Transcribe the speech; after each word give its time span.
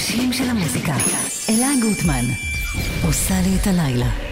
הראשים 0.00 0.32
של 0.32 0.44
המוזיקה. 0.50 0.96
אלה 1.48 1.68
גוטמן, 1.82 2.24
עושה 3.02 3.34
לי 3.40 3.56
את 3.56 3.66
הלילה. 3.66 4.29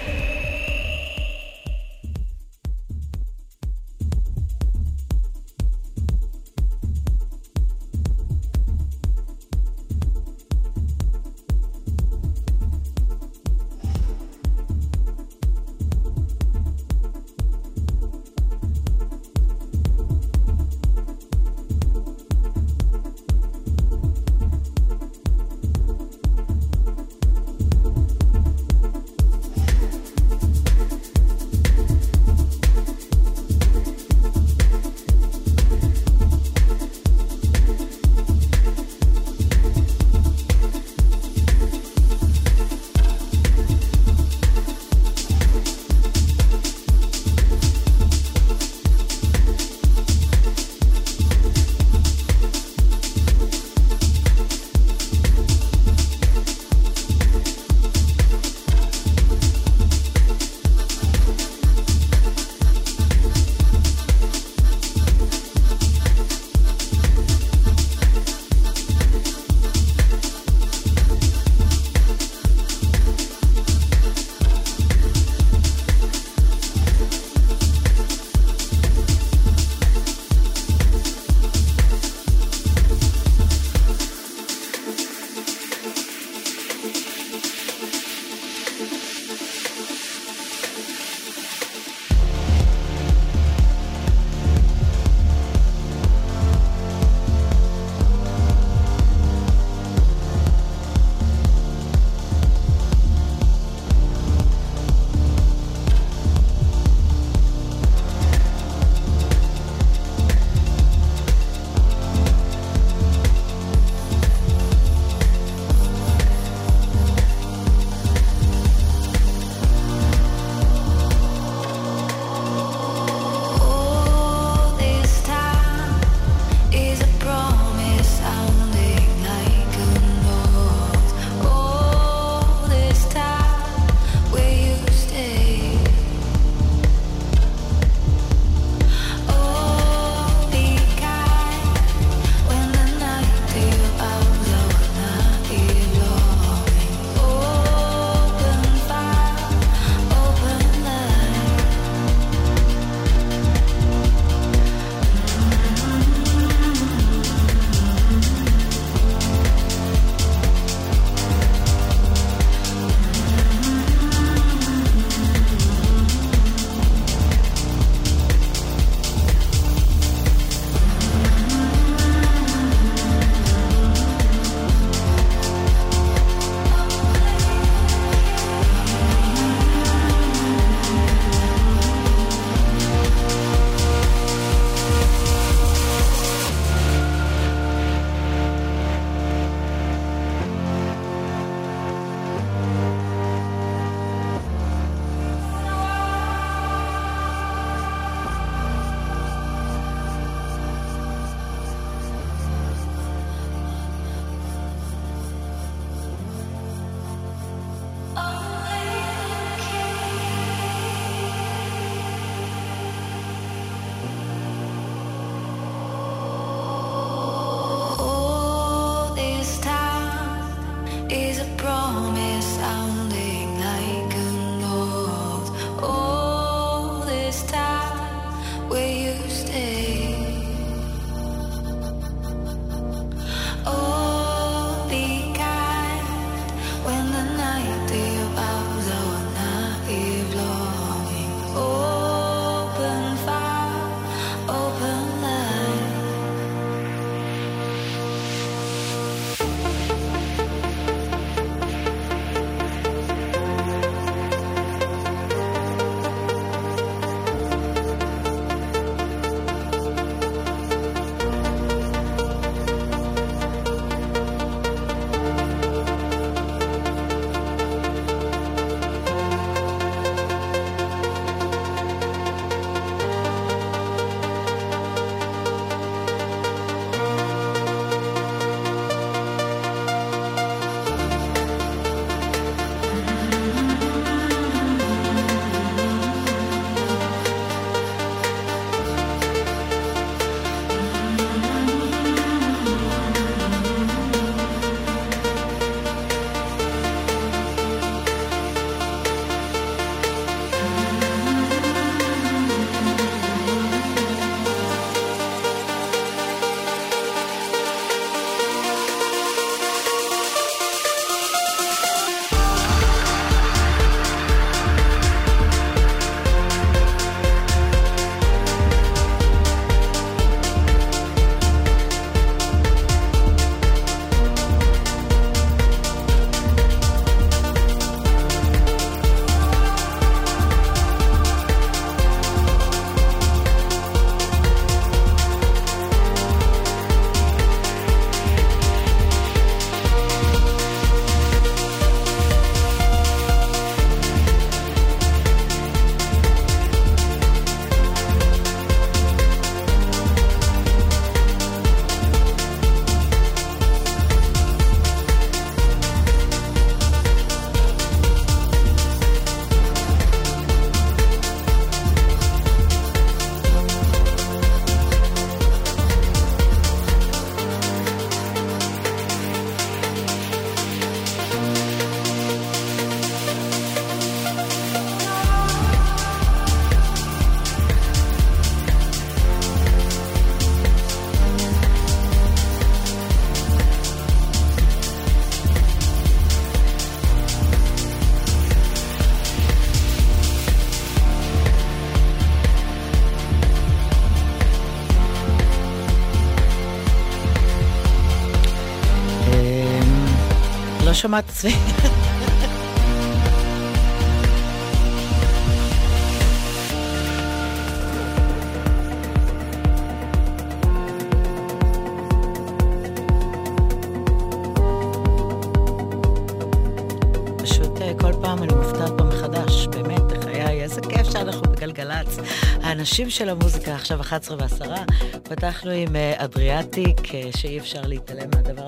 שאנחנו 421.12 421.42
בגלגלצ. 421.42 422.18
האנשים 422.62 423.10
של 423.10 423.28
המוזיקה, 423.28 423.74
עכשיו 423.74 424.00
11 424.00 424.36
ועשרה, 424.40 424.84
פתחנו 425.22 425.70
עם 425.70 425.96
אה, 425.96 426.12
אדריאטיק, 426.16 427.14
אה, 427.14 427.30
שאי 427.36 427.58
אפשר 427.58 427.82
להתעלם 427.82 428.30
מהדבר 428.34 428.67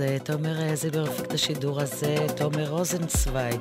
אז 0.00 0.06
תומר 0.24 0.74
זילבר 0.74 1.02
הפיק 1.02 1.26
את 1.26 1.32
השידור 1.32 1.80
הזה, 1.80 2.16
תומר 2.36 2.70
רוזנצוויג, 2.70 3.60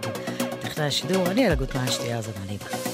טכנאי 0.62 0.88
השידור, 0.88 1.28
אני 1.28 1.48
אלה 1.48 1.56
גוטמן, 1.56 1.88
שתייה 1.88 2.18
הזמנים. 2.18 2.58
תומר. 2.58 2.89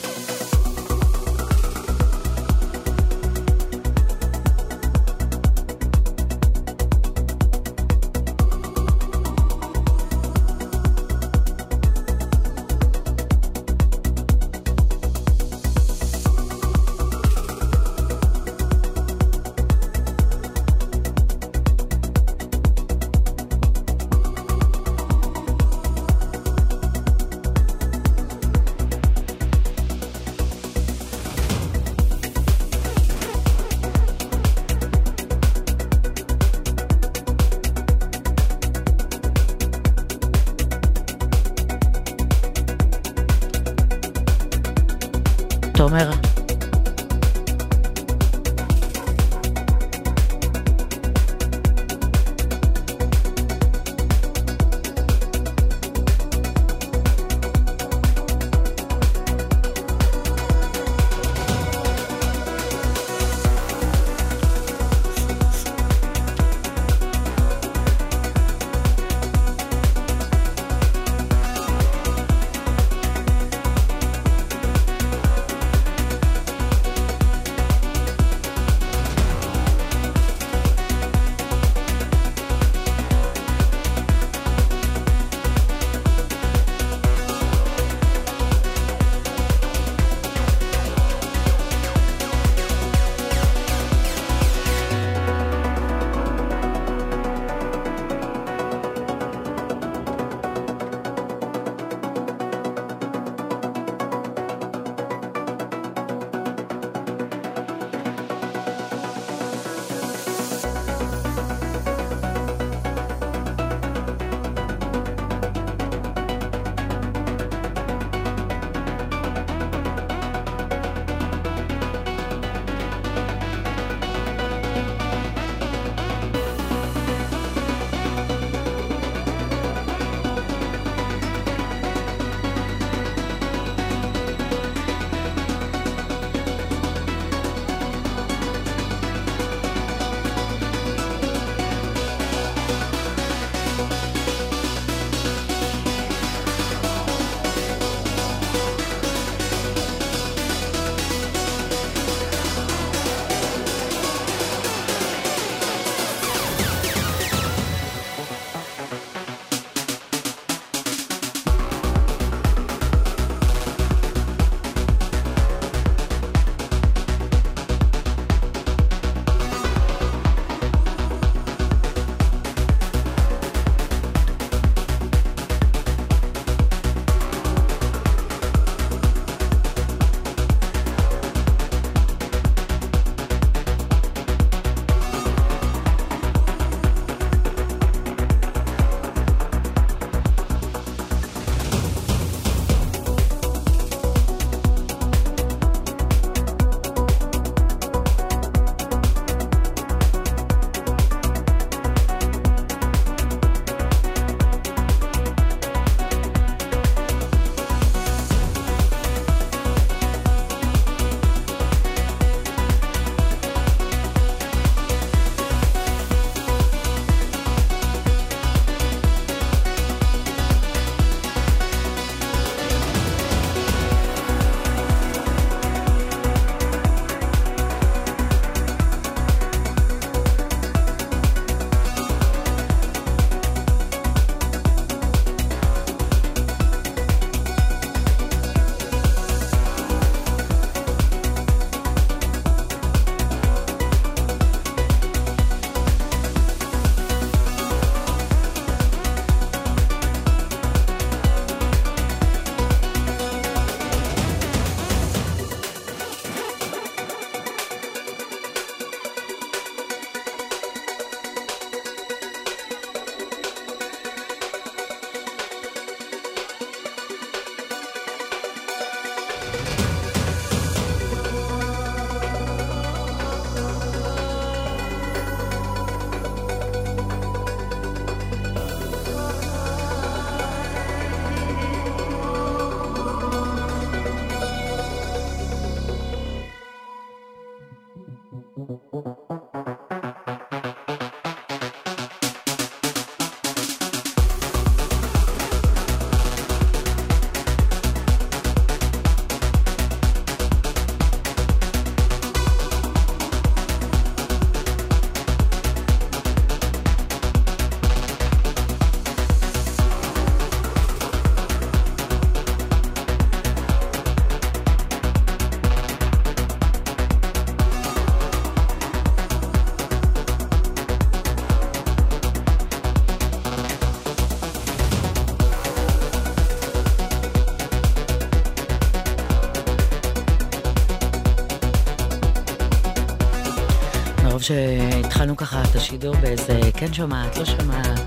שהתחלנו 334.46 335.38
ככה 335.38 335.64
את 335.64 335.76
השידור 335.76 336.16
באיזה 336.16 336.60
כן 336.74 336.94
שומעת, 336.94 337.38
לא 337.38 337.46
שומעת, 337.46 338.00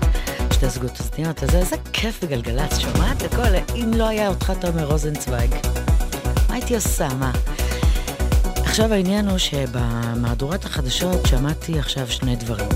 שתי 0.53 0.69
זוגות 0.69 0.99
אוזניות, 0.99 1.43
אז 1.43 1.55
איזה 1.55 1.75
כיף 1.93 2.23
בגלגלצ, 2.23 2.79
שומעת 2.79 3.21
הכל, 3.23 3.75
אם 3.75 3.91
לא 3.93 4.07
היה 4.07 4.27
אותך 4.27 4.53
תומר 4.61 4.85
רוזנצוויג, 4.85 5.55
מה 6.49 6.55
הייתי 6.55 6.75
עושה, 6.75 7.07
מה? 7.13 7.31
עכשיו 8.55 8.93
העניין 8.93 9.27
הוא 9.27 9.37
שבמהדורת 9.37 10.65
החדשות 10.65 11.25
שמעתי 11.25 11.79
עכשיו 11.79 12.07
שני 12.07 12.35
דברים. 12.35 12.69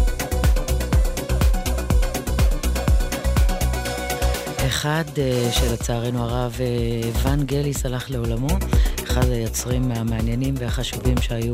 אחד 4.68 5.04
אה, 5.18 5.50
שלצערנו 5.52 6.24
הרב 6.24 6.58
אה, 6.60 7.32
ון 7.32 7.44
גליס 7.44 7.86
הלך 7.86 8.12
לעולמו, 8.12 8.58
אחד 9.04 9.30
היוצרים 9.30 9.92
המעניינים 9.92 10.54
והחשובים 10.58 11.18
שהיו 11.22 11.54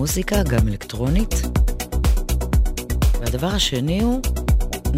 במוזיקה, 0.00 0.42
גם 0.42 0.68
אלקטרונית. 0.68 1.34
והדבר 3.20 3.46
השני 3.46 4.02
הוא 4.02 4.20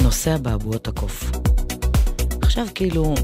נושא 0.02 0.34
אבעבועות 0.34 0.88
הקוף. 0.88 1.30
עכשיו 2.42 2.66
כאילו, 2.74 3.14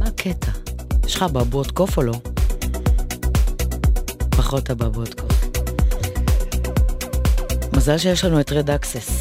מה 0.00 0.06
הקטע? 0.06 0.50
יש 1.06 1.16
לך 1.16 1.22
אבעבועות 1.22 1.70
קוף 1.70 1.96
או 1.96 2.02
לא? 2.02 2.12
פחות 4.30 4.70
אבעבועות 4.70 5.20
קוף. 5.20 5.44
מזל 7.76 7.98
שיש 7.98 8.24
לנו 8.24 8.40
את 8.40 8.52
רד 8.52 8.70
אקסס. 8.70 9.18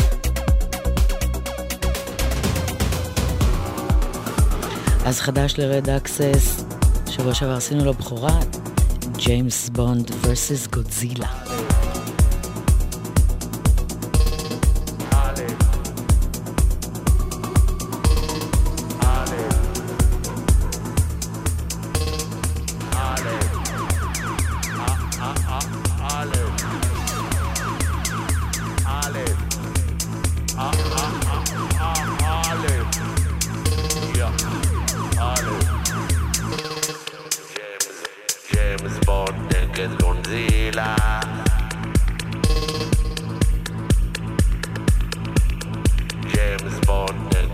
אז 5.05 5.19
חדש 5.19 5.55
לרד 5.57 5.89
אקסס, 5.89 6.63
שבוע 7.09 7.33
שעבר 7.33 7.53
עשינו 7.53 7.85
לו 7.85 7.93
בכורה, 7.93 8.39
ג'יימס 9.20 9.68
בונד 9.68 10.10
ורסיס 10.20 10.66
גודזילה. 10.66 11.39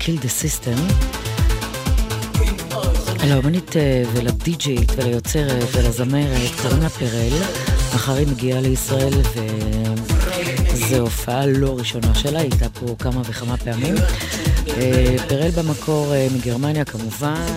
Kill 0.00 0.18
the 0.24 0.30
System. 0.42 0.78
לאמנית 3.28 3.76
אה, 3.76 4.02
ולדי-ג'ית 4.12 4.92
וליוצרת 4.96 5.68
ולזמרת 5.72 6.50
קוראים 6.62 6.88
פרל. 6.88 7.32
מחר 7.94 8.12
היא 8.12 8.26
מגיעה 8.26 8.60
לישראל 8.60 9.12
וזו 10.72 10.96
הופעה 10.96 11.46
לא 11.46 11.78
ראשונה 11.78 12.14
שלה, 12.14 12.40
היא 12.40 12.50
הייתה 12.50 12.68
פה 12.68 12.96
כמה 12.98 13.22
וכמה 13.24 13.56
פעמים. 13.56 13.94
אה, 14.68 15.16
פרל 15.28 15.50
במקור 15.50 16.12
מגרמניה 16.34 16.84
כמובן. 16.84 17.56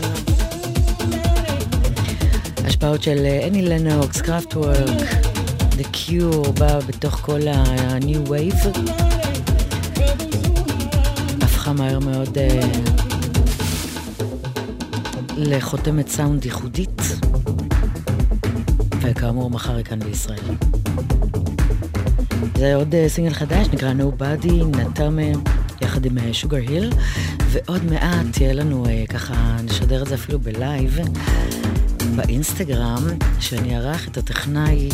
השפעות 2.65 3.03
של 3.03 3.25
אני 3.47 3.61
לנוקס, 3.61 4.21
קראפטוורק, 4.21 4.77
The 5.71 5.85
Cure, 5.95 6.51
בא 6.51 6.79
בתוך 6.79 7.13
כל 7.13 7.47
ה-New 7.47 8.29
Wave. 8.29 9.12
מהר 11.73 11.99
מאוד 11.99 12.37
אה, 12.37 12.61
לחותמת 15.37 16.07
סאונד 16.07 16.45
ייחודית, 16.45 17.01
וכאמור 19.01 19.49
מחר 19.49 19.75
היא 19.75 19.85
כאן 19.85 19.99
בישראל. 19.99 20.55
זה 22.57 22.75
עוד 22.75 22.95
אה, 22.95 23.09
סינגל 23.09 23.33
חדש, 23.33 23.67
נקרא 23.73 23.93
Nobody, 23.93 24.77
נתן 24.77 25.17
יחד 25.81 26.05
עם 26.05 26.17
Sugar 26.33 26.57
Hill, 26.57 26.93
ועוד 27.49 27.85
מעט 27.85 28.25
תהיה 28.31 28.53
לנו, 28.53 28.85
ככה, 29.09 29.57
נשדר 29.63 30.03
את 30.03 30.07
זה 30.07 30.15
אפילו 30.15 30.39
ב 30.39 30.49
live, 30.49 30.99
באינסטגרם, 32.15 33.03
שאני 33.39 33.77
אערך 33.77 34.07
את 34.07 34.17
הטכנאי 34.17 34.89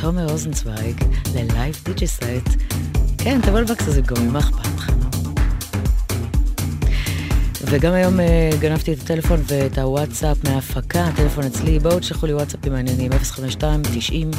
תומר 0.00 0.26
רוזנצוויג 0.26 1.04
ל 1.34 1.43
live 1.43 1.80
DJ 1.84 2.06
set. 2.06 2.48
כן, 3.18 3.40
תבוא 3.42 3.60
לבקס 3.60 3.88
הזה 3.88 4.00
גם, 4.00 4.28
מה 4.32 4.38
אכפת 4.38 4.73
וגם 7.76 7.92
היום 7.92 8.20
אה, 8.20 8.22
גנבתי 8.60 8.92
את 8.92 8.98
הטלפון 9.02 9.40
ואת 9.46 9.78
הוואטסאפ 9.78 10.44
מההפקה, 10.44 11.04
הטלפון 11.04 11.44
אצלי, 11.44 11.78
בואו 11.78 12.00
תשלחו 12.00 12.26
לי 12.26 12.34
וואטסאפים 12.34 12.72
מעניינים, 12.72 13.12
052 13.12 13.82
90 13.82 14.30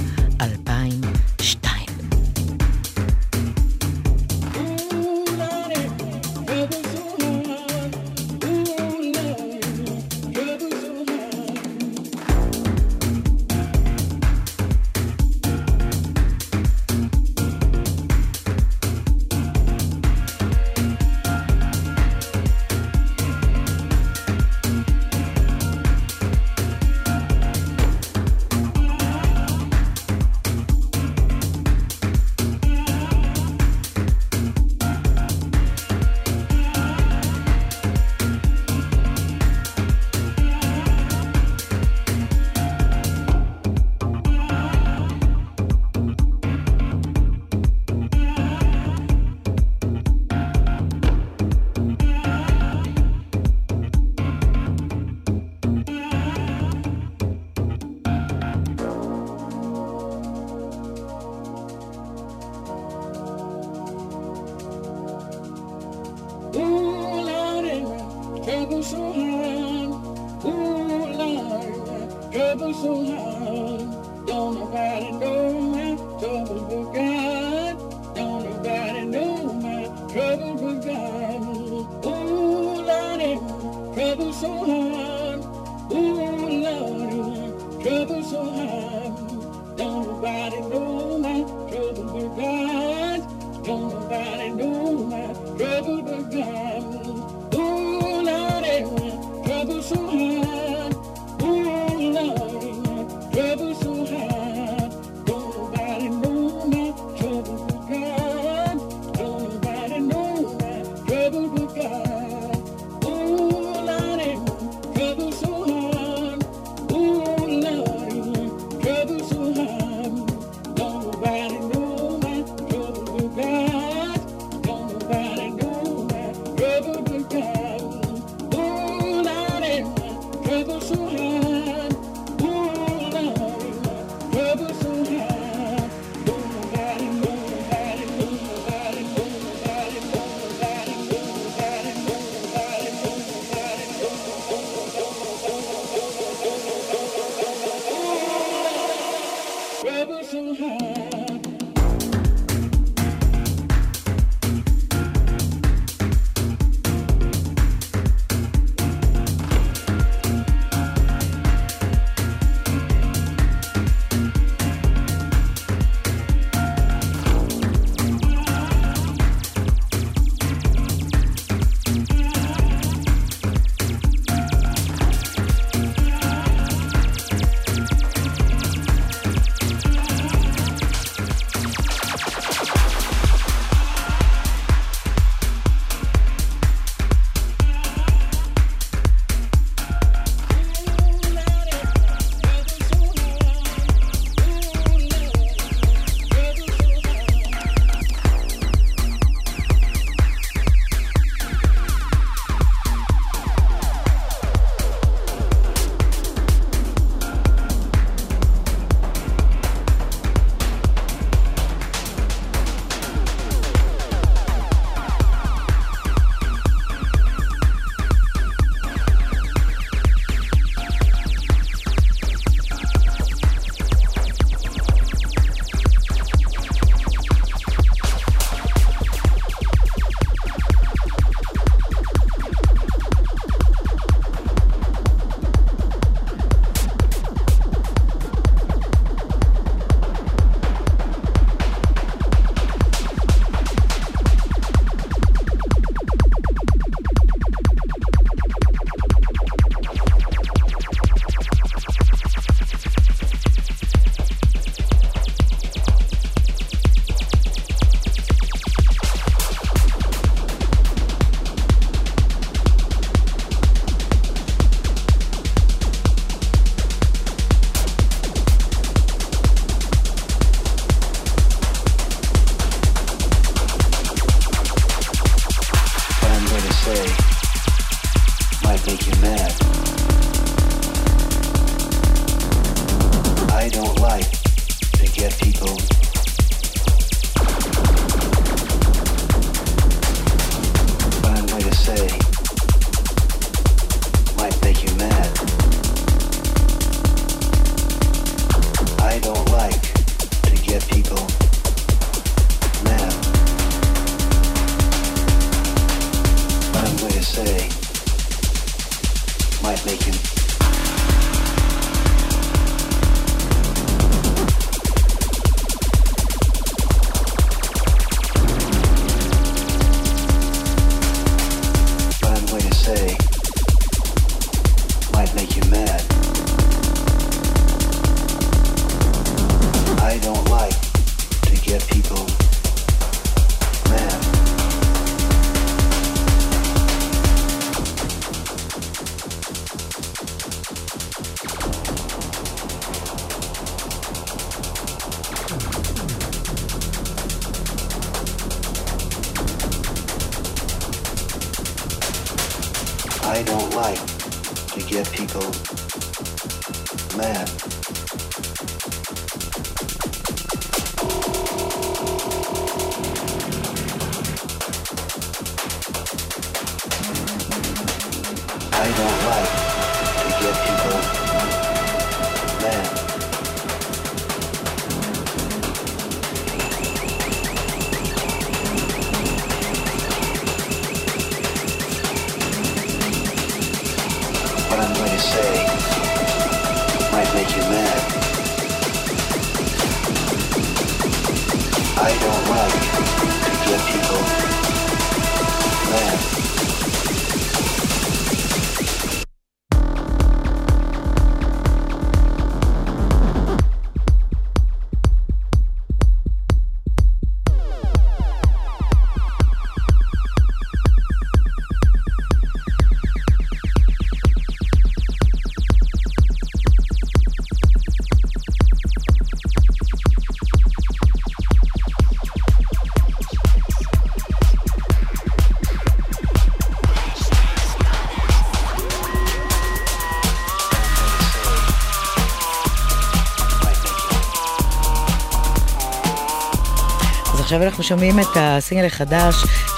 עכשיו 437.56 437.68
אנחנו 437.68 437.84
שומעים 437.84 438.20
את 438.20 438.28
הסינגל 438.36 438.86
החדש 438.86 439.36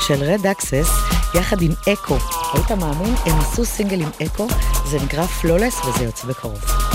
של 0.08 0.24
רד 0.24 0.48
אקסס 0.48 0.90
יחד 1.36 1.62
עם 1.62 1.72
אקו. 1.94 2.18
היית 2.54 2.72
מאמין? 2.72 3.14
הם 3.26 3.40
עשו 3.40 3.66
סינגל 3.66 4.02
עם 4.02 4.10
אקו, 4.26 4.48
זה 4.86 4.98
נקרא 5.04 5.26
פלולס 5.26 5.80
וזה 5.86 6.04
יוצא 6.04 6.28
בקרוב. 6.28 6.87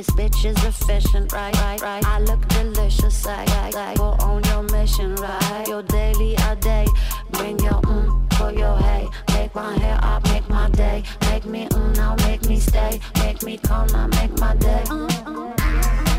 This 0.00 0.08
bitch 0.16 0.46
is 0.46 0.64
efficient, 0.64 1.30
right, 1.34 1.54
right, 1.56 1.78
right. 1.82 2.02
I 2.06 2.20
look 2.20 2.40
delicious, 2.48 3.26
I, 3.26 3.44
like, 3.44 3.74
I. 3.74 3.94
Go 3.96 4.16
on 4.20 4.42
your 4.44 4.62
mission, 4.62 5.14
right. 5.16 5.68
Your 5.68 5.82
daily 5.82 6.36
a 6.36 6.56
day. 6.56 6.86
Bring 7.32 7.58
your 7.58 7.82
mm 7.82 8.32
for 8.38 8.50
your 8.50 8.78
hey. 8.78 9.06
Make 9.34 9.54
my 9.54 9.76
hair 9.76 9.98
up, 10.00 10.24
make 10.32 10.48
my 10.48 10.70
day. 10.70 11.02
Make 11.28 11.44
me 11.44 11.66
mm 11.66 11.96
now, 11.96 12.14
make 12.26 12.46
me 12.46 12.58
stay. 12.58 12.98
Make 13.16 13.42
me 13.42 13.58
come 13.58 13.88
now, 13.88 14.06
make 14.06 14.32
my 14.38 14.56
day. 14.56 14.84
Mm. 14.86 15.06
mm, 15.06 15.24
mm, 15.24 15.56
mm. 15.56 16.09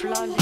flawless. 0.00 0.39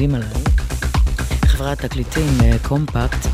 האהובים 0.00 0.14
עליי. 0.14 0.44
חברת 1.46 1.80
תקליטים 1.80 2.40
אה, 2.42 2.56
קומפקט 2.62 3.26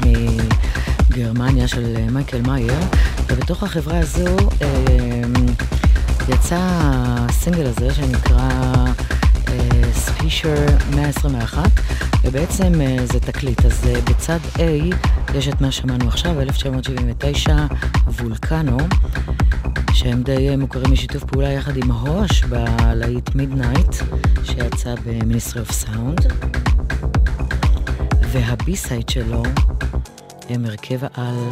מגרמניה 1.11 1.69
של 1.69 1.97
אה, 1.97 2.07
מייקל 2.11 2.41
מאייר, 2.41 2.81
ובתוך 3.27 3.62
החברה 3.62 3.99
הזו 3.99 4.37
אה, 4.62 5.23
יצא 6.29 6.59
הסינגל 6.61 7.67
הזה 7.67 7.95
שנקרא 7.95 8.49
ספישר 9.93 10.67
121, 10.95 11.71
ובעצם 12.25 12.73
זה 13.12 13.21
תקליט. 13.21 13.64
אז 13.64 13.89
בצד 14.05 14.39
A 14.55 14.95
יש 15.35 15.49
את 15.49 15.61
מה 15.61 15.71
שמענו 15.71 16.09
עכשיו, 16.09 16.41
1979, 16.41 17.57
וולקנו. 18.07 18.79
שהם 19.97 20.23
די 20.23 20.57
מוכרים 20.57 20.93
משיתוף 20.93 21.25
פעולה 21.25 21.53
יחד 21.53 21.77
עם 21.77 21.91
הוש 21.91 22.43
בלהיט 22.43 23.35
מידנייט, 23.35 23.95
שיצא 24.45 24.95
ב 25.05 25.11
Ministry 25.11 25.61
of 25.61 25.72
Sound. 25.72 26.20
וה 28.37 28.55
B-side 28.55 29.09
שלו 29.09 29.43
הם 30.49 30.64
הרכב 30.64 30.99
על 31.14 31.49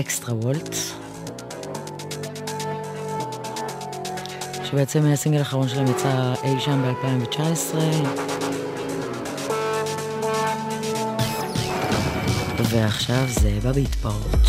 Extrawelt. 0.00 0.76
שבעצם 4.64 5.06
הסינגל 5.06 5.38
האחרון 5.38 5.68
שלהם 5.68 5.86
יצא 5.86 6.34
אי 6.44 6.60
שם 6.60 6.82
ב-2019. 6.82 7.76
ועכשיו 12.70 13.24
זה 13.28 13.58
בא 13.62 13.72
בהתפרעות. 13.72 14.48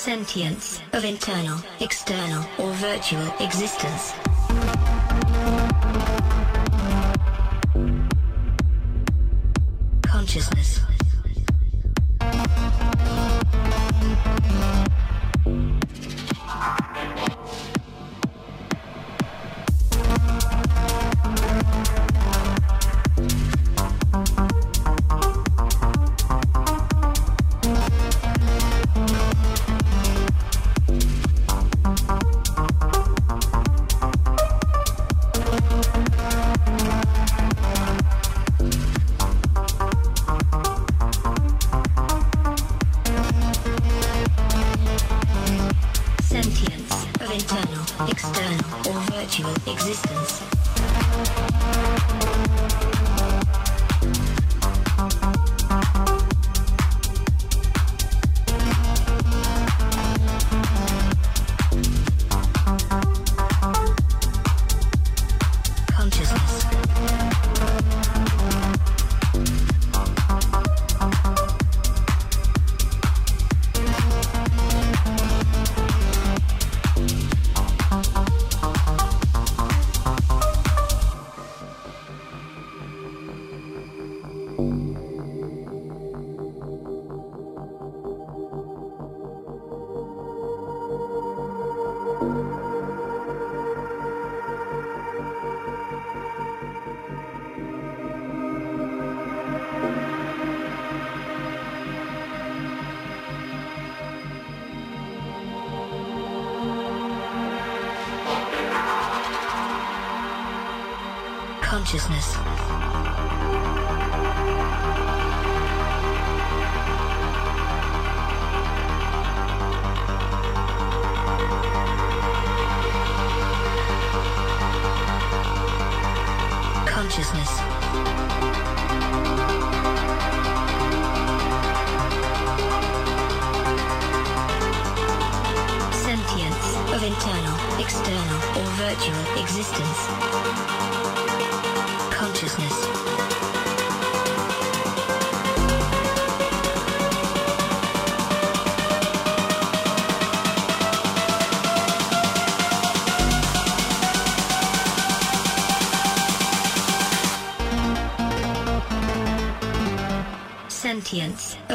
Sentience 0.00 0.80
of 0.94 1.04
internal, 1.04 1.58
external, 1.80 2.42
or 2.58 2.72
virtual 2.72 3.28
existence. 3.38 4.29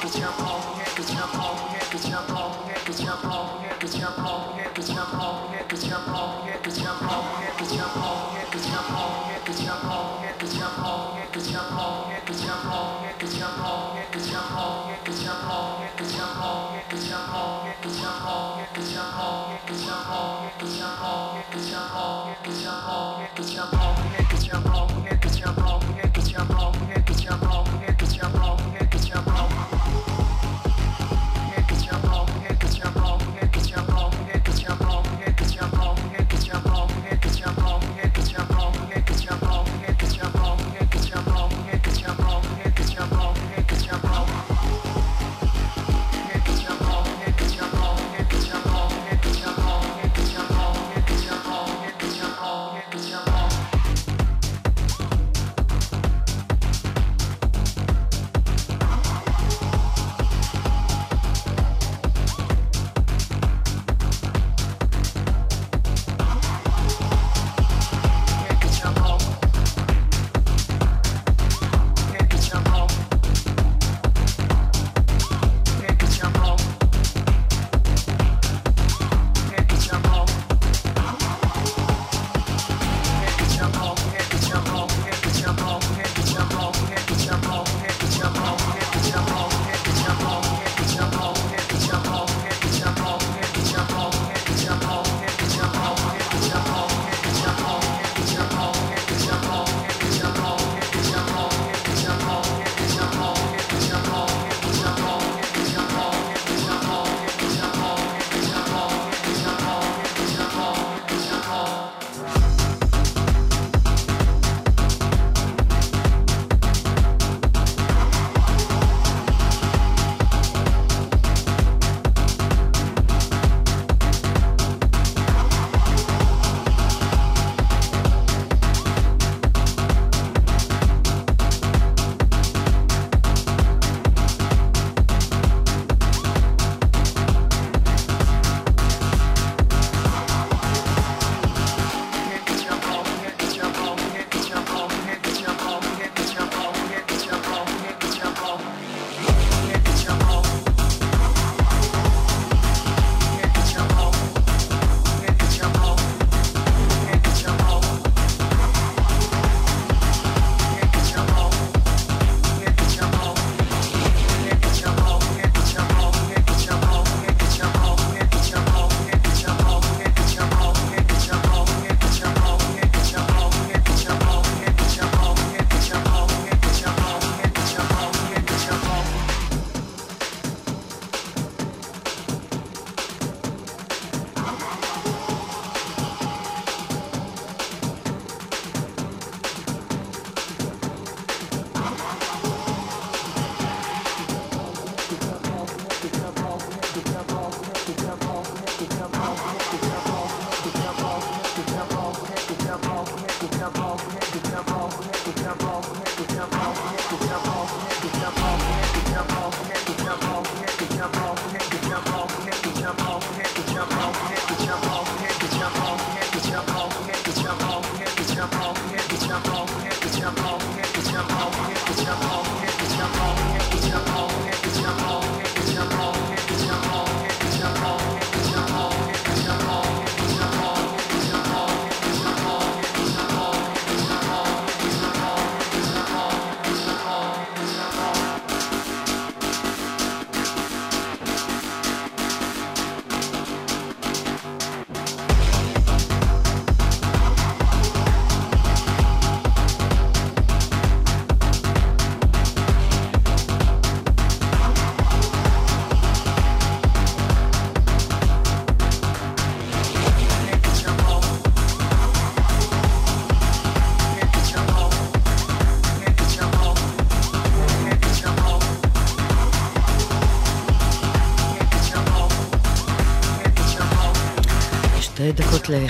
Jump 0.00 0.40
on, 0.40 0.62
get 0.86 0.96
to 0.96 1.12
jump 1.12 1.34
on, 1.38 1.78
get 1.82 2.00
to 2.00 2.08
jump 3.98 4.18
on, 4.18 4.56
get 4.58 4.74
to 4.74 4.82
jump 4.82 5.14
on, 5.14 5.52
get 5.52 5.68
to 5.68 5.88
jump 5.88 6.08
on. 6.08 6.39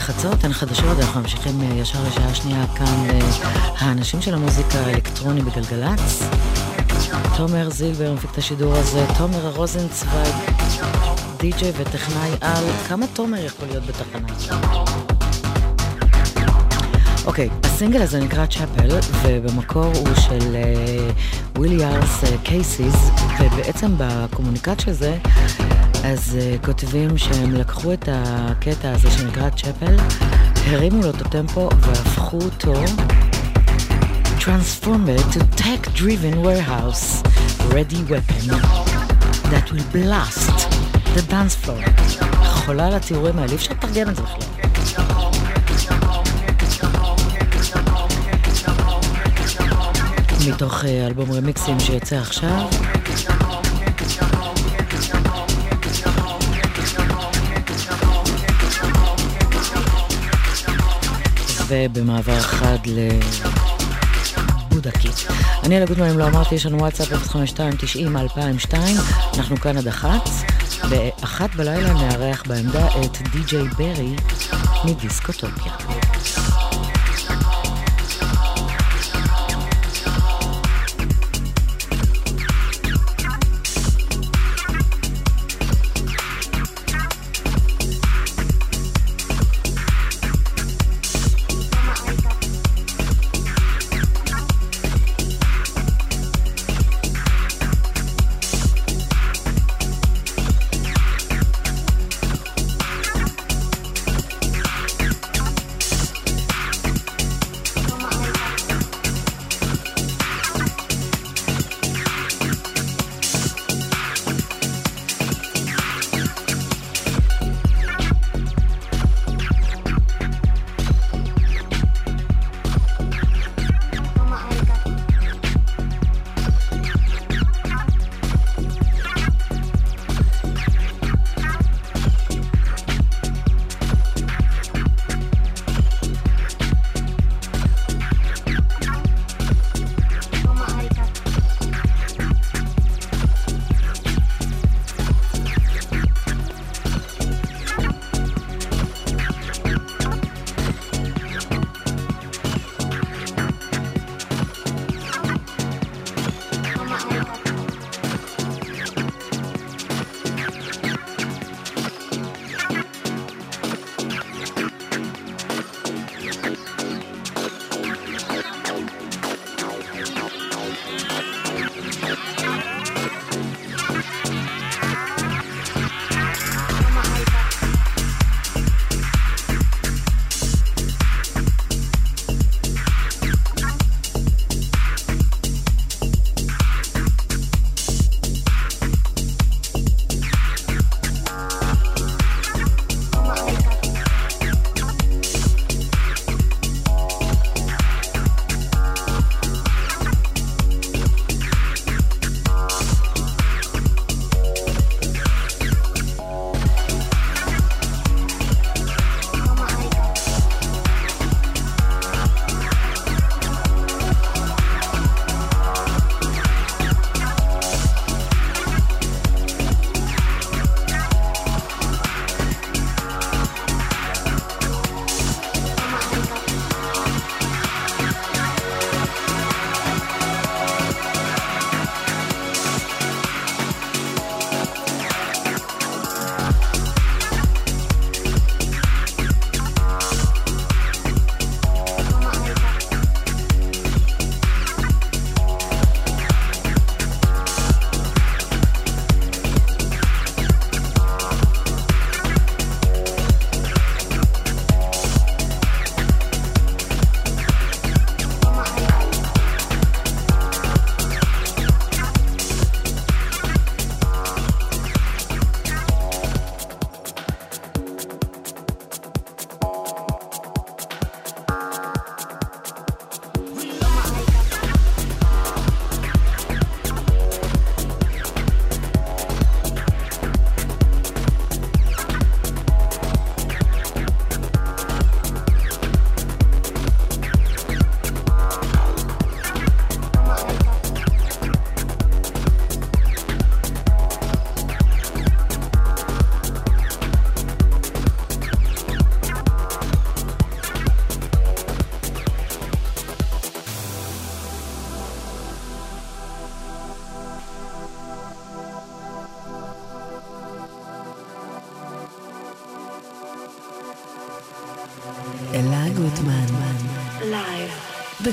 לחצות, 0.01 0.45
אין 0.45 0.53
חדשות, 0.53 0.99
אנחנו 0.99 1.21
ממשיכים 1.21 1.61
אה, 1.61 1.75
ישר 1.75 1.99
לשעה 2.07 2.35
שנייה 2.35 2.67
כאן 2.67 3.07
אה, 3.11 3.19
האנשים 3.79 4.23
של 4.23 4.35
המוזיקה 4.35 4.79
האלקטרוני 4.79 5.43
בגלגלצ. 5.43 6.23
תומר 7.37 7.71
זילבר 7.71 8.13
מפיק 8.13 8.31
את 8.31 8.39
השידור 8.39 8.75
הזה, 8.75 9.07
תומר 9.19 9.51
רוזנצוויג, 9.57 10.35
די.ג'יי 11.37 11.73
וטכנאי 11.77 12.31
על, 12.41 12.65
כמה 12.89 13.07
תומר 13.13 13.45
יכול 13.45 13.69
להיות 13.69 13.85
בתחנה? 13.87 14.29
אוקיי, 17.27 17.49
okay, 17.49 17.67
הסינגל 17.67 18.03
הזה 18.03 18.21
נקרא 18.21 18.47
צ'אפל, 18.47 18.99
ובמקור 19.23 19.85
הוא 19.85 20.15
של 20.15 20.57
ווילי 21.57 21.85
ארס 21.85 22.25
קייסיס, 22.43 23.11
ובעצם 23.41 23.95
בקומוניקט 23.99 24.81
של 24.81 24.93
זה 24.93 25.19
אז 26.05 26.39
uh, 26.39 26.67
כותבים 26.67 27.19
שהם 27.19 27.55
לקחו 27.55 27.93
את 27.93 28.09
הקטע 28.13 28.91
הזה 28.93 29.11
שנקרא 29.11 29.51
צ'פל, 29.51 29.97
הרימו 30.67 31.03
לו 31.03 31.11
את 31.11 31.21
הטמפו 31.21 31.69
והפכו 31.81 32.39
אותו 32.39 32.75
transformed 34.39 35.35
to 35.35 35.41
tech-driven 35.63 36.37
warehouse 36.47 37.23
ready 37.75 38.03
weapon 38.11 38.45
that 39.51 39.71
will 39.71 39.89
blast 39.93 40.69
The 41.15 41.23
Dance 41.31 41.67
Floor. 41.67 41.91
חולה 42.45 42.87
על 42.87 42.95
התיאורים 42.95 43.39
האלה, 43.39 43.51
אי 43.51 43.57
אפשר 43.57 43.73
לתרגם 43.73 44.09
את 44.09 44.17
זה 44.17 44.23
בכלל. 44.23 44.39
מתוך 50.49 50.85
אה, 50.85 51.07
אלבום 51.07 51.33
רמיקסים 51.33 51.81
שיוצא 51.81 52.17
עכשיו. 52.17 52.69
ובמעבר 61.71 62.41
חד 62.41 62.79
לבודקי. 64.71 65.09
אני 65.65 65.77
על 65.77 65.83
הגודמן, 65.83 66.09
אם 66.09 66.19
לא 66.19 66.27
אמרתי, 66.27 66.55
יש 66.55 66.67
לנו 66.67 66.79
וואטסאפ 66.79 67.09
052-90-2002, 68.69 68.75
אנחנו 69.39 69.57
כאן 69.57 69.77
עד 69.77 69.89
אחת. 69.89 70.29
באחת 70.89 71.55
בלילה 71.55 71.93
נארח 71.93 72.43
בעמדה 72.47 72.87
את 72.87 73.19
די.ג'יי 73.33 73.65
ברי 73.79 74.17
מדיסקוטופיה. 74.85 76.00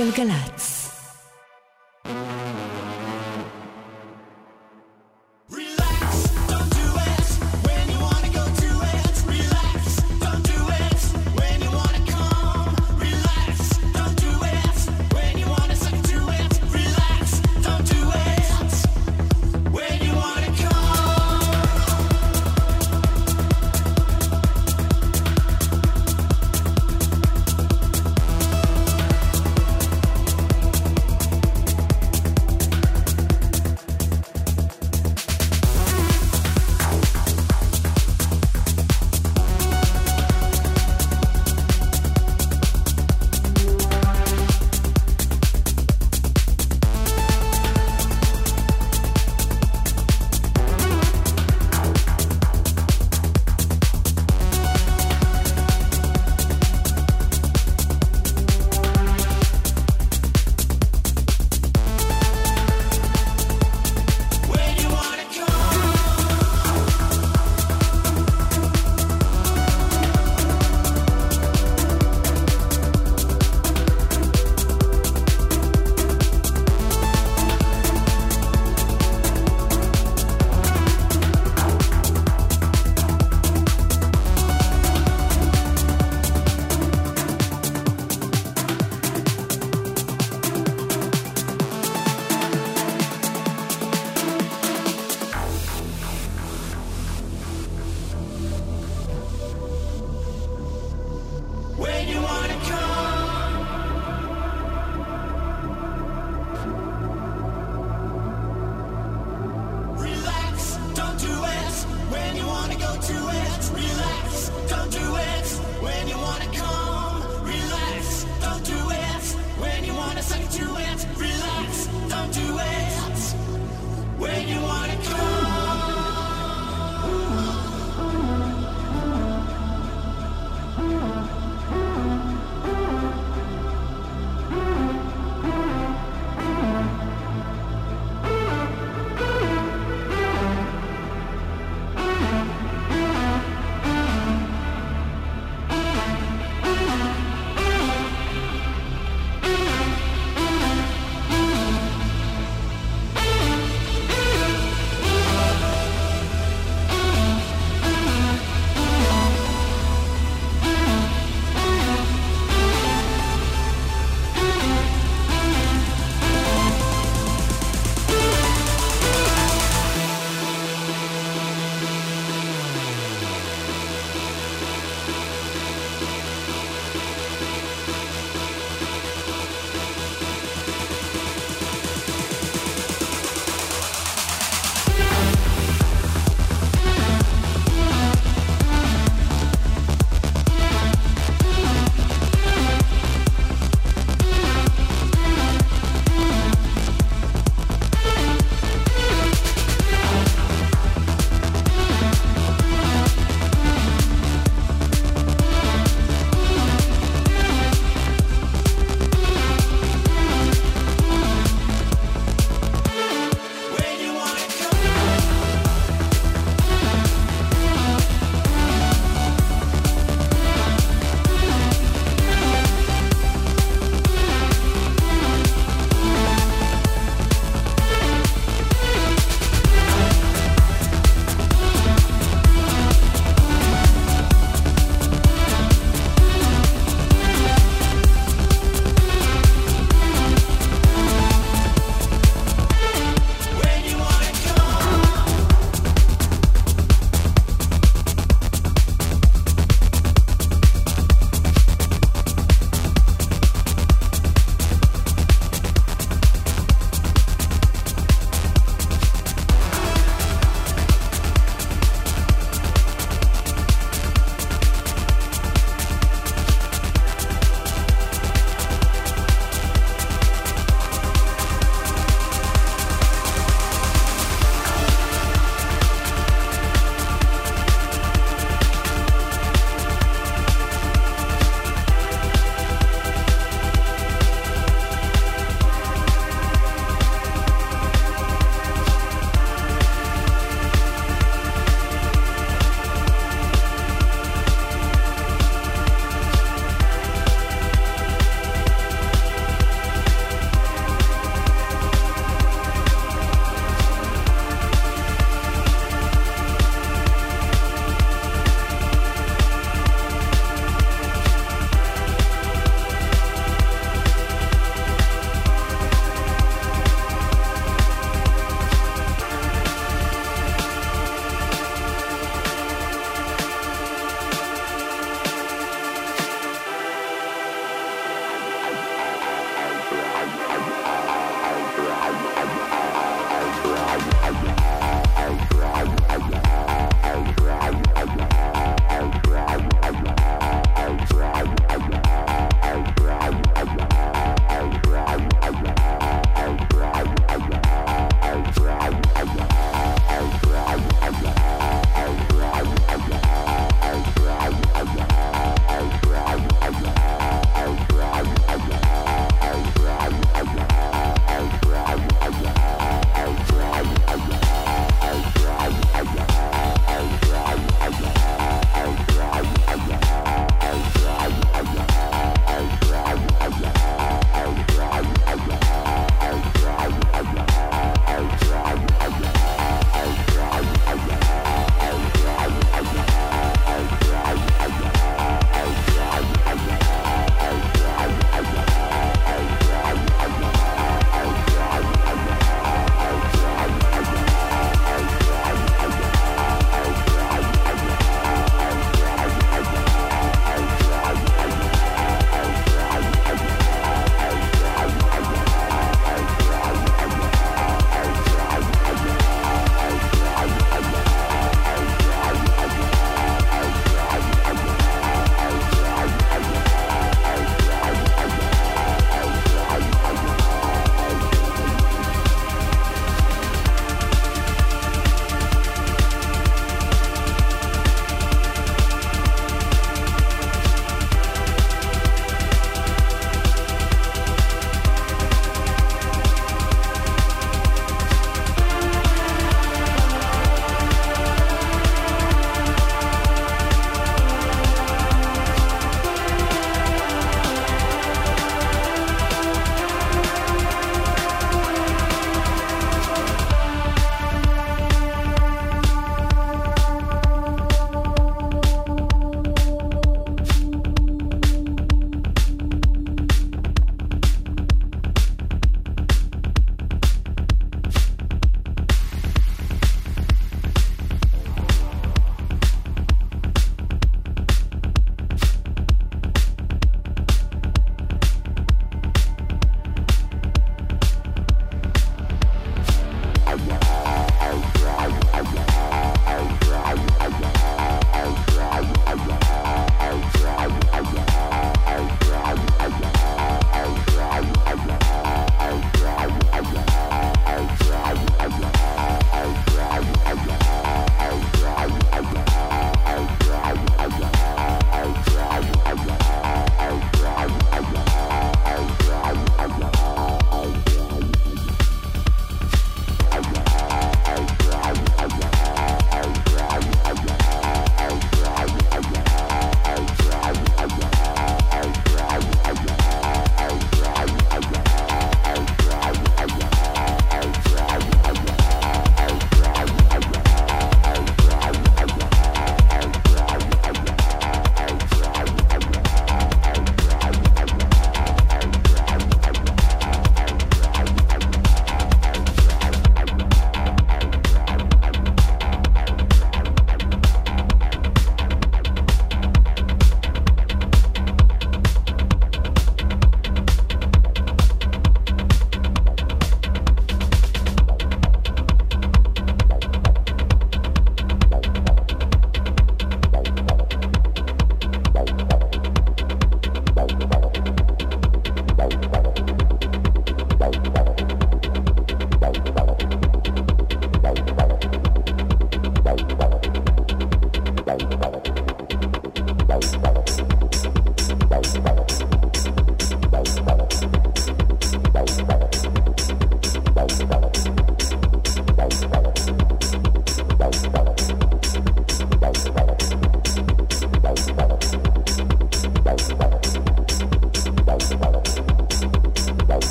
בגלגלצ. 0.00 0.49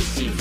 Tasty 0.00 0.39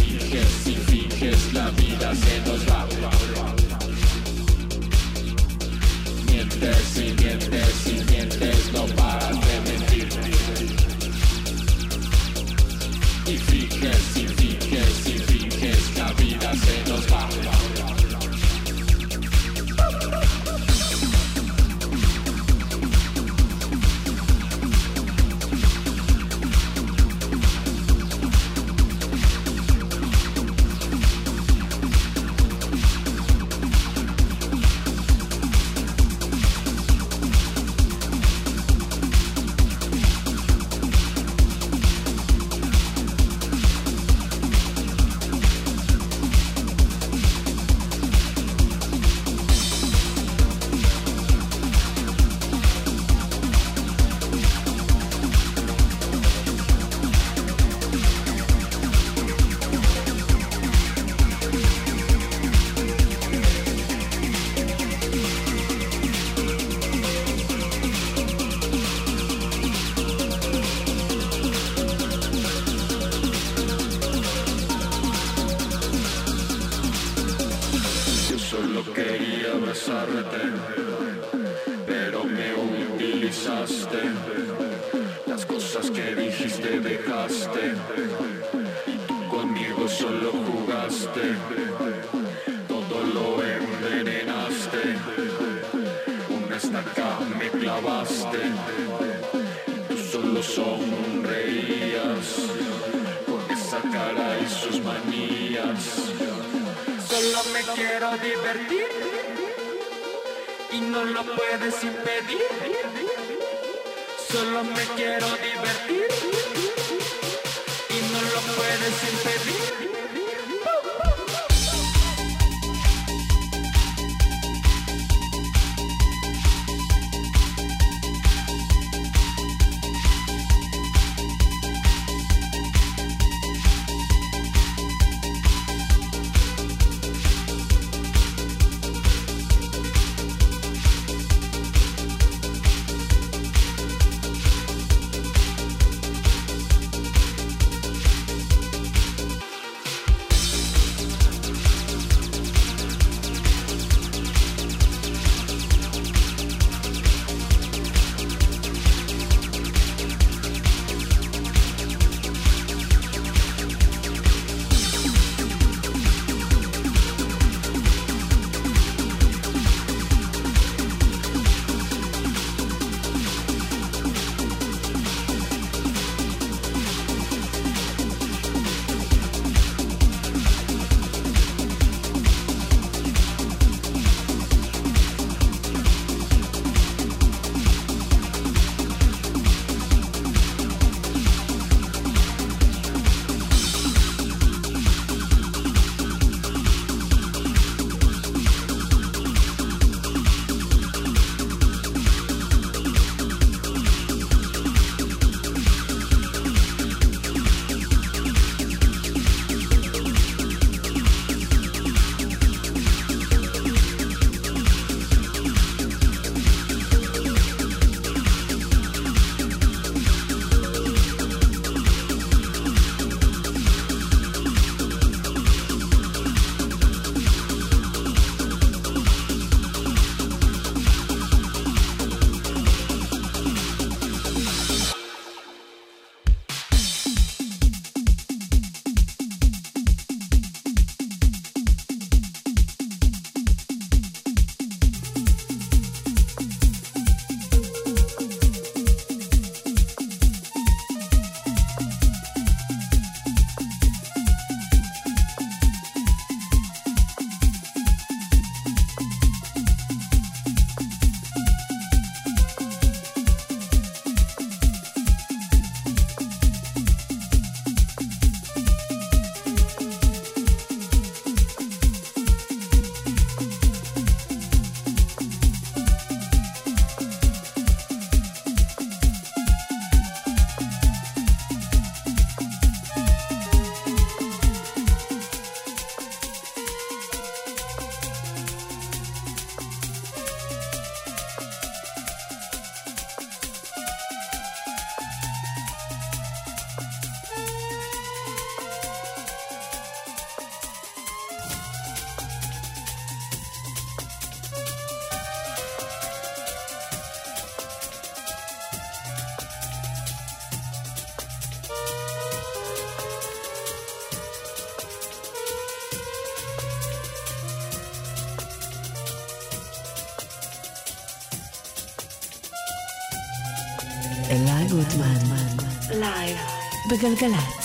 בגלגלצ. 326.99 327.58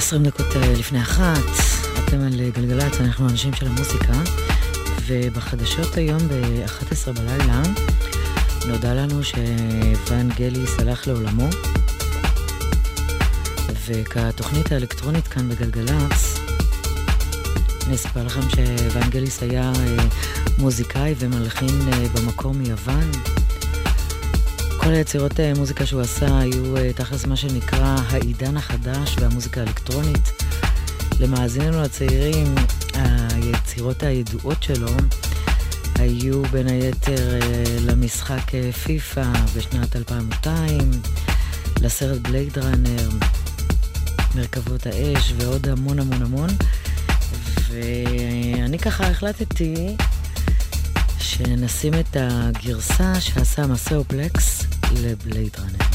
20 0.00 0.22
דקות 0.22 0.56
אה, 0.56 0.72
לפני 0.72 1.02
אחת, 1.02 1.44
אתם 2.04 2.20
על 2.20 2.40
אה, 2.40 2.50
גלגלצ, 2.50 3.00
אנחנו 3.00 3.28
אנשים 3.28 3.54
של 3.54 3.66
המוזיקה, 3.66 4.12
ובחדשות 5.06 5.96
היום 5.96 6.18
ב-11 6.28 7.12
בלילה 7.12 7.62
נודע 8.66 8.94
לנו 8.94 9.20
שוואנגליס 9.24 10.78
הלך 10.78 11.08
לעולמו, 11.08 11.48
וכתוכנית 13.86 14.72
האלקטרונית 14.72 15.28
כאן 15.28 15.48
בגלגלצ, 15.48 16.38
אני 17.86 17.94
אספר 17.94 18.24
לכם 18.24 18.40
שוואנגליס 18.50 19.42
היה 19.42 19.72
אה, 19.76 20.04
מוזיקאי 20.58 21.14
ומלחין 21.18 21.80
במקום 22.14 22.58
מיוון. 22.58 23.39
כל 24.80 24.90
היצירות 24.90 25.40
מוזיקה 25.56 25.86
שהוא 25.86 26.00
עשה 26.00 26.38
היו 26.38 26.92
תכלס 26.94 27.26
מה 27.26 27.36
שנקרא 27.36 27.96
העידן 28.08 28.56
החדש 28.56 29.16
והמוזיקה 29.18 29.60
האלקטרונית. 29.60 30.32
למאזיננו 31.20 31.84
הצעירים, 31.84 32.54
היצירות 32.94 34.02
הידועות 34.02 34.62
שלו 34.62 34.88
היו 35.94 36.42
בין 36.42 36.66
היתר 36.66 37.38
למשחק 37.80 38.50
פיפא 38.84 39.32
בשנת 39.56 39.96
2002, 39.96 40.90
לסרט 41.80 42.20
בלייד 42.20 42.58
ראנר, 42.58 43.08
מרכבות 44.34 44.86
האש 44.86 45.32
ועוד 45.36 45.68
המון 45.68 45.98
המון 45.98 46.22
המון. 46.22 46.50
ואני 47.68 48.78
ככה 48.78 49.06
החלטתי 49.06 49.96
שנשים 51.18 51.94
את 51.94 52.16
הגרסה 52.20 53.20
שעשה 53.20 53.66
מסאופלקס 53.66 54.59
לבלייד 54.92 55.56
ראנר. 55.58 55.89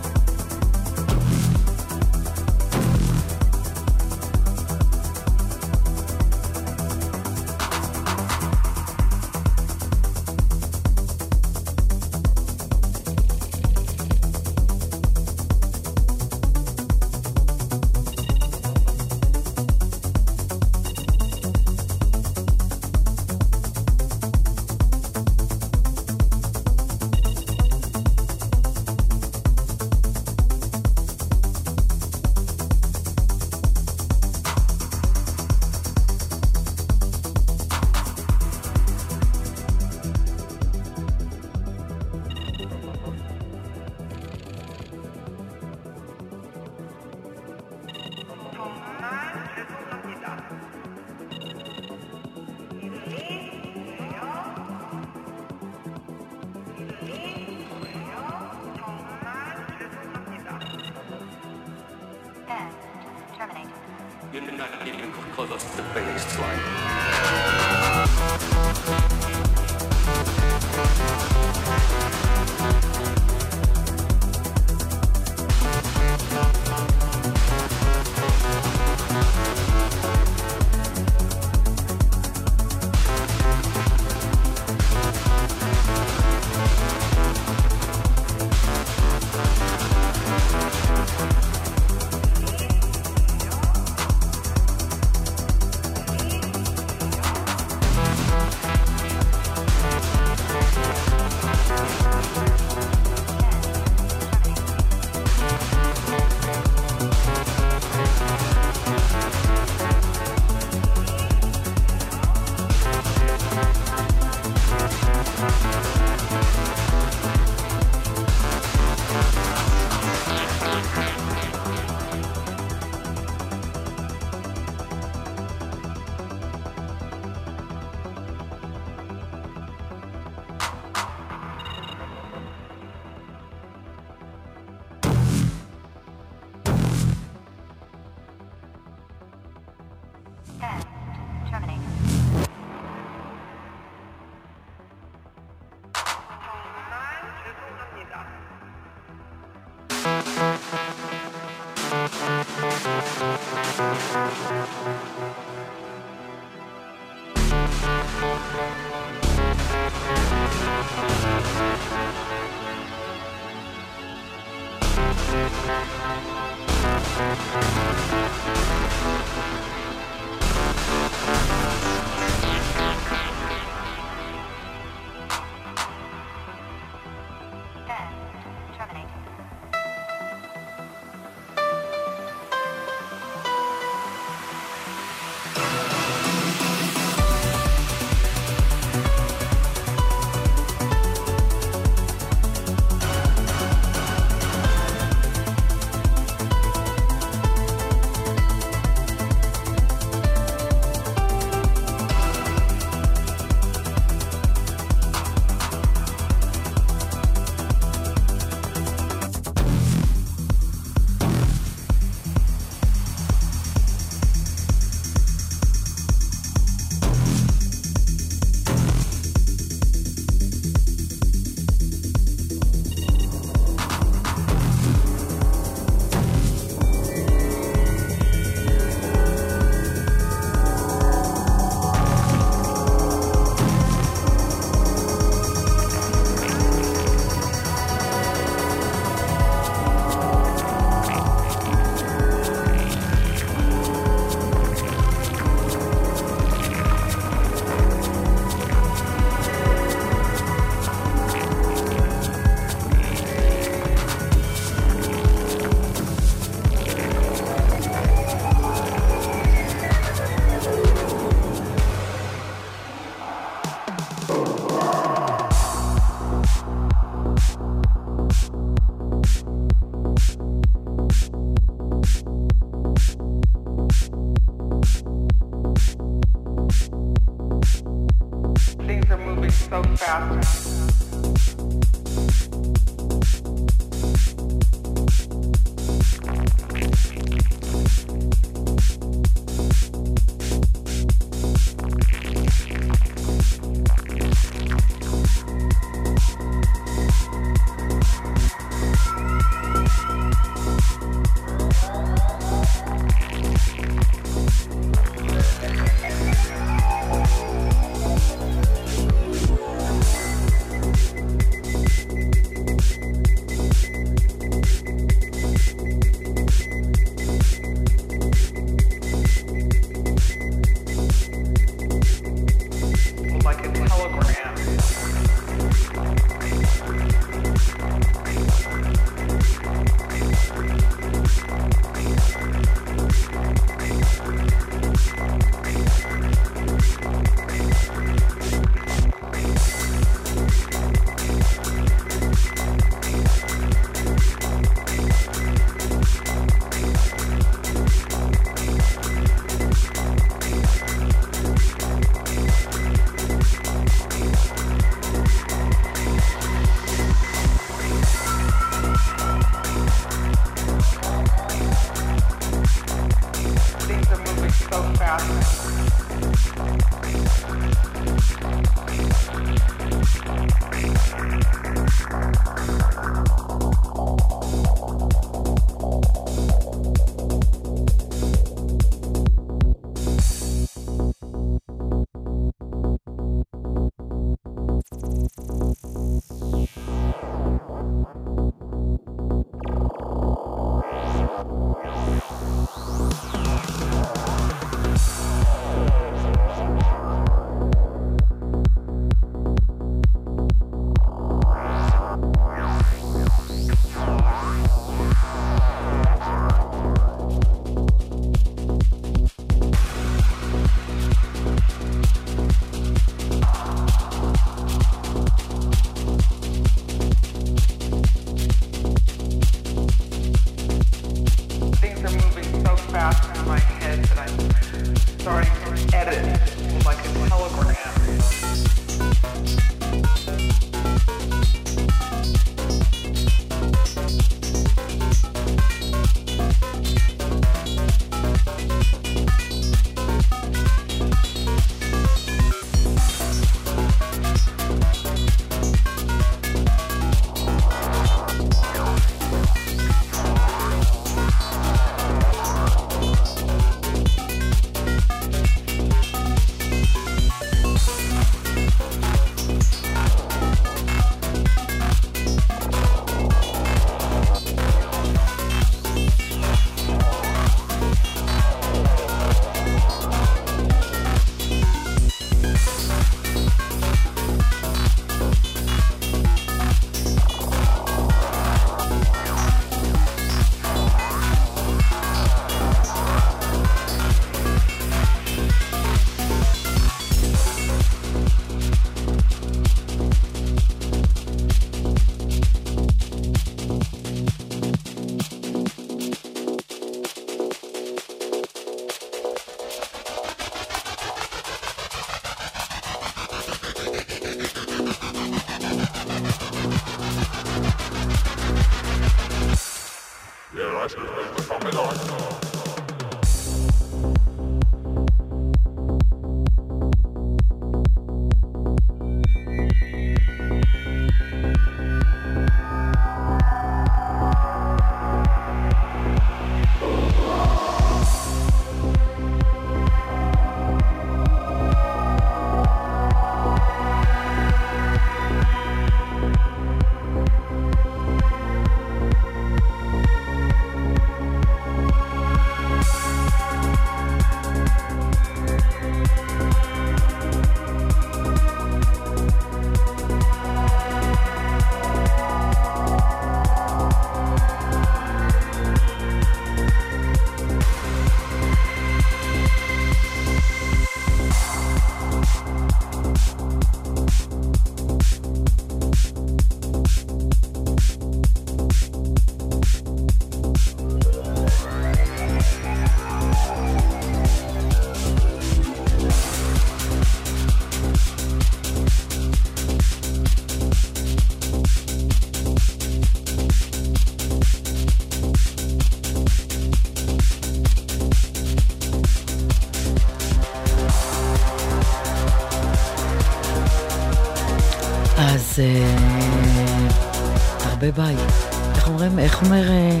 אומר 599.50 599.70
אה, 599.70 600.00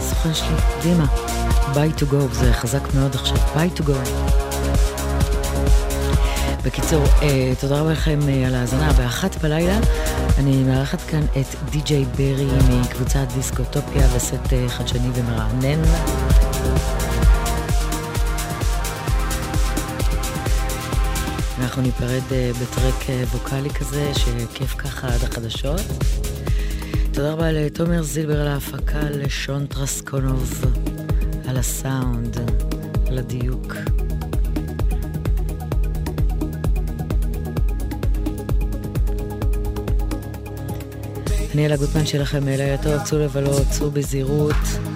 סוכן 0.00 0.34
שלי? 0.34 0.56
דימה, 0.82 1.06
ביי 1.74 1.90
to 1.96 2.02
go, 2.02 2.32
זה 2.32 2.52
חזק 2.52 2.94
מאוד 2.94 3.14
עכשיו, 3.14 3.36
ביי 3.54 3.70
to 3.76 3.80
go. 3.80 4.08
בקיצור, 6.64 7.04
אה, 7.22 7.52
תודה 7.60 7.80
רבה 7.80 7.92
לכם 7.92 8.18
אה, 8.28 8.46
על 8.46 8.54
ההאזנה. 8.54 8.92
באחת 8.92 9.36
בלילה 9.42 9.78
אני 10.38 10.62
מארחת 10.62 11.00
כאן 11.00 11.22
את 11.40 11.70
די.ג'יי 11.70 12.04
ברי 12.04 12.46
מקבוצת 12.80 13.26
דיסקוטופיה 13.34 14.06
אה, 14.52 14.68
חדשני 14.68 15.08
ומרענן. 15.14 15.82
אנחנו 21.58 21.82
ניפרד 21.82 22.32
אה, 22.32 22.50
בטרק 22.62 23.10
אה, 23.10 23.24
ווקאלי 23.32 23.70
כזה, 23.70 24.12
שכיף 24.14 24.74
ככה 24.74 25.08
עד 25.08 25.22
החדשות. 25.22 25.80
תודה 27.16 27.32
רבה 27.32 27.52
לתומר 27.52 28.02
זילבר 28.02 28.40
על 28.40 28.46
ההפקה, 28.46 29.00
לשון 29.10 29.66
טרסקונוב 29.66 30.64
על 31.48 31.56
הסאונד, 31.56 32.36
על 33.06 33.18
הדיוק. 33.18 33.74
אני 41.54 41.66
אלה 41.66 41.76
גוטמן 41.76 42.06
שלכם, 42.06 42.46
לילה 42.46 42.82
טוב, 42.82 43.04
צאו 43.04 43.18
לבלות, 43.18 43.62
צאו 43.70 43.90
בזהירות. 43.90 44.95